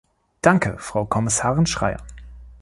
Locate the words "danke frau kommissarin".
0.41-1.67